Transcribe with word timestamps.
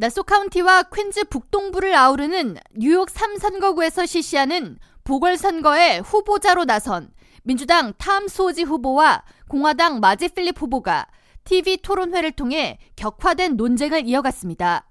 나소 0.00 0.22
카운티와 0.22 0.84
퀸즈 0.94 1.24
북동부를 1.24 1.92
아우르는 1.92 2.56
뉴욕 2.76 3.08
3선거구에서 3.08 4.06
실시하는 4.06 4.78
보궐선거에 5.02 5.98
후보자로 5.98 6.66
나선 6.66 7.10
민주당 7.42 7.92
탐 7.98 8.28
수오지 8.28 8.62
후보와 8.62 9.24
공화당 9.48 9.98
마지 9.98 10.28
필립 10.28 10.62
후보가 10.62 11.08
TV 11.42 11.78
토론회를 11.78 12.30
통해 12.30 12.78
격화된 12.94 13.56
논쟁을 13.56 14.06
이어갔습니다. 14.06 14.86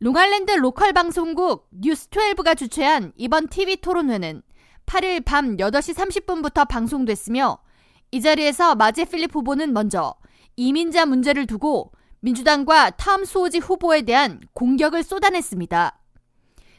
롱아일랜드 0.00 0.50
로컬 0.50 0.92
방송국 0.92 1.68
뉴스12가 1.80 2.56
주최한 2.56 3.12
이번 3.14 3.46
TV 3.46 3.76
토론회는 3.76 4.42
8일 4.86 5.24
밤 5.24 5.56
8시 5.56 5.94
30분부터 5.94 6.66
방송됐으며 6.66 7.58
이 8.10 8.20
자리에서 8.20 8.74
마지 8.74 9.04
필립 9.04 9.32
후보는 9.36 9.72
먼저 9.72 10.16
이민자 10.56 11.06
문제를 11.06 11.46
두고 11.46 11.92
민주당과 12.26 12.90
탐 12.90 13.24
소지 13.24 13.58
후보에 13.58 14.02
대한 14.02 14.40
공격을 14.52 15.04
쏟아냈습니다. 15.04 15.96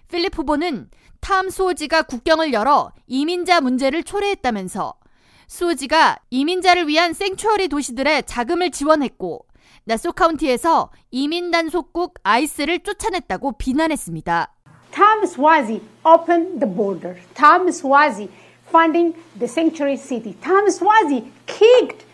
필립 0.09 0.38
후보는 0.38 0.90
탐 1.21 1.49
수호지가 1.49 2.04
국경을 2.04 2.52
열어 2.52 2.91
이민자 3.08 3.62
문제를 3.62 4.04
초래했다면서 4.04 4.95
수호지가 5.48 6.18
이민자를 6.31 6.90
위한 6.90 7.13
생츄어리 7.13 7.70
도시들의 7.70 8.23
자금을 8.23 8.71
지원했고 8.71 9.45
나소 9.85 10.12
카운티에서 10.12 10.91
이민 11.12 11.49
단속국 11.49 12.16
아이스를 12.23 12.79
쫓아냈다고 12.79 13.54
비난했습니다. 13.54 14.54
Tom 14.91 15.23
Swazi 15.23 15.82
opened 16.04 16.59
the 16.59 16.76
border. 16.76 17.16
Tom 17.35 17.70
Swazi 17.70 18.29
funding 18.68 19.16
the 19.40 19.48
sanctuary 19.48 19.95
city. 19.95 20.35
Tom 20.43 20.68
Swazi 20.68 21.32
kicked 21.45 22.05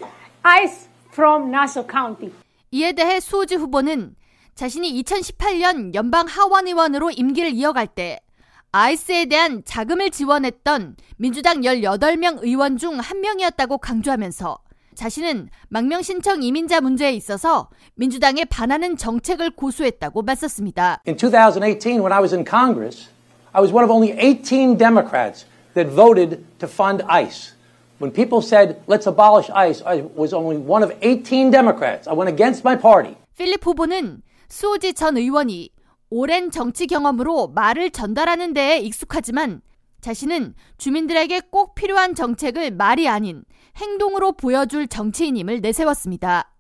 ICE 0.44 0.88
from 1.12 1.50
Nassau 1.50 1.84
County. 1.84 2.32
이에 2.74 2.94
대해 2.94 3.20
수호지 3.20 3.54
후보는 3.54 4.16
자신이 4.56 5.04
2018년 5.04 5.94
연방 5.94 6.26
하원 6.26 6.66
의원으로 6.66 7.12
임기를 7.12 7.52
이어갈 7.52 7.86
때 7.86 8.20
아이스에 8.72 9.26
대한 9.26 9.62
자금을 9.64 10.10
지원했던 10.10 10.96
민주당 11.18 11.62
18명 11.62 12.40
의원 12.42 12.78
중 12.78 13.00
한 13.00 13.22
명이었다고 13.22 13.78
강조하면서 13.78 14.58
자신은 14.96 15.50
망명 15.70 16.02
신청 16.02 16.42
이민자 16.42 16.82
문제에 16.82 17.12
있어서 17.14 17.70
민주당에 17.94 18.44
반하는 18.46 18.98
정책을 18.98 19.52
고수했다고 19.52 20.24
맞섰습니다. 20.24 21.02
In 21.08 21.16
2018 21.16 22.00
when 22.00 22.12
I 22.12 22.22
was 22.22 22.34
in 22.34 22.44
Congress, 22.44 23.08
I 23.52 23.62
was 23.62 23.72
one 23.72 23.84
of 23.84 23.94
only 23.94 24.18
18 24.18 24.78
Democrats 24.80 25.46
that 25.76 25.94
voted 25.94 26.44
to 26.58 26.68
fund 26.68 27.04
ICE. 27.08 27.54
When 28.00 28.12
people 28.12 28.42
said 28.42 28.82
let's 28.88 29.08
abolish 29.08 29.50
ICE, 29.50 29.82
I 29.86 30.04
was 30.16 30.34
only 30.34 30.58
one 30.58 30.84
of 30.84 30.92
18 31.02 31.52
Democrats. 31.52 32.08
I 32.08 32.14
went 32.14 32.30
against 32.30 32.64
my 32.66 32.76
party. 32.76 33.16
필립 33.38 33.66
후보는 33.66 34.22
수호지 34.50 34.94
전 34.94 35.18
의원이 35.18 35.70
오랜 36.10 36.52
정치 36.52 36.86
경험으로 36.88 37.48
말을 37.48 37.90
전달하는 37.92 38.54
데에 38.54 38.80
익숙하지만 38.80 39.62
자신은 40.02 40.54
주민들에게 40.78 41.42
꼭 41.50 41.76
필요한 41.76 42.14
정책을 42.14 42.72
말이 42.72 43.08
아닌 43.08 43.44
행동으로 43.78 44.34
보여줄 44.34 44.88
정치인임을 44.88 45.62
내세웠습니다. 45.62 46.52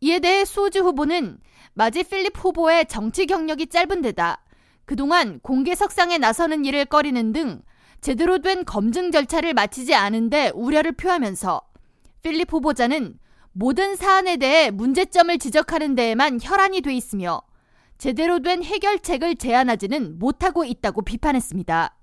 이에 0.00 0.18
대해 0.20 0.44
수호지 0.44 0.80
후보는 0.80 1.38
마지 1.74 2.04
필립 2.04 2.32
후보의 2.36 2.86
정치 2.86 3.26
경력이 3.26 3.68
짧은 3.68 4.02
데다 4.02 4.44
그동안 4.84 5.40
공개석상에 5.40 6.18
나서는 6.18 6.64
일을 6.64 6.84
꺼리는 6.84 7.32
등 7.32 7.62
제대로 8.00 8.38
된 8.38 8.64
검증 8.64 9.10
절차를 9.10 9.54
마치지 9.54 9.94
않은데 9.94 10.52
우려를 10.54 10.92
표하면서 10.92 11.60
필립 12.22 12.52
후보자는 12.52 13.18
모든 13.52 13.96
사안에 13.96 14.36
대해 14.36 14.70
문제점을 14.70 15.38
지적하는 15.38 15.94
데에만 15.94 16.38
혈안이 16.42 16.82
돼 16.82 16.94
있으며 16.94 17.40
제대로 17.98 18.40
된 18.40 18.62
해결책을 18.62 19.36
제안하지는 19.36 20.18
못하고 20.18 20.64
있다고 20.64 21.02
비판했습니다. 21.02 21.94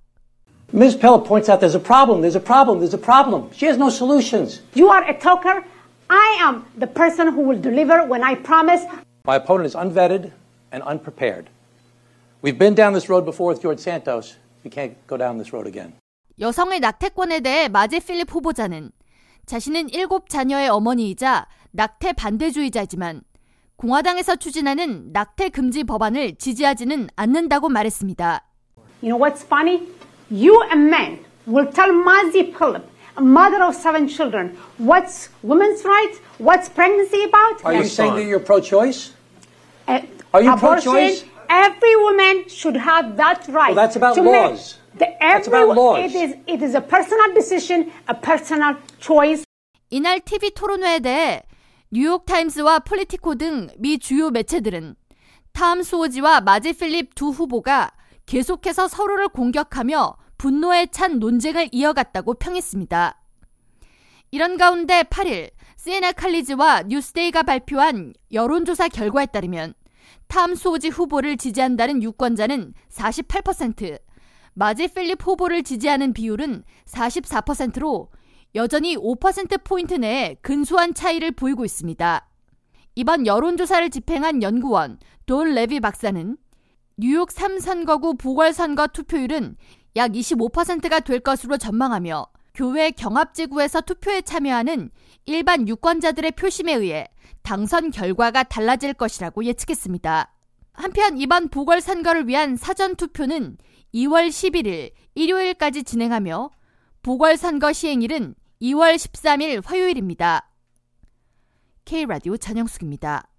Ms. 0.74 0.98
Pella 0.98 1.24
points 1.24 1.52
out 1.52 1.60
there's 1.60 1.76
a 1.76 1.80
problem, 1.80 2.22
there's 2.22 2.36
a 2.36 2.44
problem, 2.44 2.80
there's 2.80 2.96
a 2.96 2.98
problem. 2.98 3.52
She 3.54 3.68
has 3.68 3.78
no 3.78 3.90
solutions. 3.90 4.62
You 4.74 4.90
are 4.90 5.04
a 5.08 5.14
talker. 5.14 5.64
I 6.10 6.38
am 6.42 6.66
the 6.80 6.88
person 6.88 7.28
who 7.28 7.42
will 7.42 7.62
deliver 7.62 8.04
when 8.08 8.24
I 8.24 8.34
promise. 8.36 8.82
My 9.26 9.36
opponent 9.36 9.68
is 9.68 9.76
unvetted 9.76 10.32
and 10.72 10.82
unprepared. 10.82 11.46
We've 12.42 12.58
been 12.58 12.74
down 12.74 12.94
this 12.94 13.08
road 13.08 13.24
before 13.24 13.54
with 13.54 13.62
George 13.62 13.80
Santos. 13.80 14.36
We 14.64 14.70
can't 14.72 14.96
go 15.08 15.18
down 15.18 15.38
this 15.38 15.54
road 15.54 15.68
again. 15.68 15.94
여성의 16.40 16.80
낙태권에 16.80 17.42
대해 17.42 17.68
마제 17.68 18.00
필립 18.00 18.34
후보자는 18.34 18.92
자신은 19.46 19.90
일곱 19.90 20.30
자녀의 20.30 20.70
어머니이자 20.70 21.48
낙태 21.72 22.14
반대주의자지만 22.14 23.22
공화당에서 23.76 24.38
추진하는 24.38 25.12
낙태 25.12 25.50
금지 25.50 25.84
법안을 25.84 26.36
지지하지는 26.36 27.10
않는다고 27.16 27.70
말했습니다. 27.70 28.42
You 29.02 29.12
know 29.12 29.20
what's 29.20 29.44
funny? 29.44 29.88
You 30.32 30.64
a 30.72 30.78
man 30.78 31.20
will 31.46 31.70
tell 31.70 31.92
Mazi 31.92 32.56
Philip, 32.56 32.88
a 33.18 33.22
mother 33.22 33.62
of 33.62 33.76
seven 33.76 34.08
children, 34.08 34.56
what's 34.80 35.30
women's 35.44 35.84
rights, 35.84 36.22
what's 36.40 36.70
pregnancy 36.70 37.26
about? 37.26 37.62
Are 37.66 37.74
you 37.76 37.84
saying 37.84 38.16
that 38.16 38.26
you're 38.26 38.40
pro-choice? 38.40 39.12
Uh, 39.88 40.00
Are 40.34 40.42
you 40.42 40.56
pro-choice? 40.56 41.26
Every 41.54 41.96
woman 42.02 42.50
should 42.50 42.76
have 42.78 43.16
that 43.18 43.46
right. 43.50 43.76
Well, 43.76 43.86
that's 43.86 43.96
about 43.96 44.16
to 44.16 44.24
laws. 44.24 44.80
The, 44.98 45.08
That's 45.20 45.48
about 45.48 45.76
laws. 45.76 46.00
It 46.00 46.16
is, 46.16 46.36
it 46.48 46.62
is 46.64 46.74
a 46.76 46.82
personal 46.82 47.34
decision, 47.34 47.92
a 48.08 48.16
personal 48.16 48.76
choice. 49.00 49.44
이날 49.92 50.20
TV 50.22 50.50
토론회에 50.52 51.00
대해 51.00 51.44
뉴욕타임스와 51.92 52.80
폴리티코 52.80 53.36
등 53.36 53.70
미 53.78 54.00
주요 54.00 54.32
매체들은 54.32 54.96
탐 55.52 55.84
수호지와 55.84 56.42
마지 56.42 56.74
필립 56.74 57.14
두 57.14 57.30
후보가 57.30 57.92
계속해서 58.26 58.88
서로를 58.88 59.28
공격하며 59.30 60.16
분노에 60.40 60.88
찬 60.88 61.20
논쟁을 61.20 61.70
이어갔다고 61.72 62.34
평했습니다. 62.36 63.20
이런 64.32 64.58
가운데 64.58 65.04
8일 65.04 65.52
시에나 65.78 66.14
칼리지와 66.14 66.84
뉴스데이가 66.88 67.44
발표한 67.44 68.14
여론조사 68.32 68.88
결과에 68.88 69.28
따르면 69.28 69.76
탐 70.28 70.56
수호지 70.56 70.90
후보를 70.90 71.38
지지한다는 71.38 72.02
유권자는 72.04 72.74
48%, 72.90 74.00
마지 74.54 74.88
필립 74.88 75.26
후보를 75.26 75.64
지지하는 75.64 76.14
비율은 76.14 76.64
44%로 76.86 78.10
여전히 78.56 78.96
5%포인트 78.96 79.96
내에 79.96 80.36
근소한 80.42 80.94
차이를 80.94 81.32
보이고 81.32 81.66
있습니다. 81.66 82.30
이번 82.96 83.26
여론조사를 83.26 83.90
집행한 83.90 84.44
연구원 84.44 85.00
돈 85.26 85.56
레비 85.56 85.80
박사는 85.80 86.38
뉴욕 86.98 87.30
3선거구 87.30 88.20
보궐선거 88.20 88.88
투표율은 88.88 89.56
약 89.96 90.12
25%가 90.12 91.00
될 91.00 91.20
것으로 91.20 91.58
전망하며 91.58 92.28
교외 92.54 92.92
경합지구에서 92.92 93.82
투표에 93.82 94.22
참여하는 94.22 94.92
일반 95.26 95.68
유권자들의 95.68 96.34
표심에 96.34 96.74
의해 96.74 97.08
당선 97.42 97.90
결과가 97.90 98.44
달라질 98.44 98.94
것이라고 98.94 99.44
예측했습니다. 99.46 100.32
한편 100.74 101.18
이번 101.18 101.50
보궐선거를 101.50 102.28
위한 102.28 102.56
사전투표는 102.56 103.58
2월 103.96 104.30
11일 104.30 104.92
일요일까지 105.16 105.84
진행하며 105.84 106.52
보궐선거 107.02 107.74
시행일은 107.74 108.36
2월 108.62 108.96
13일 108.96 109.66
화요일입니다. 109.66 110.50
K라디오 111.86 112.38
전영숙입니다. 112.38 113.33